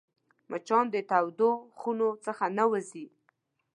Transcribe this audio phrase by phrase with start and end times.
[0.49, 3.05] مچان د تودو خونو څخه نه وځي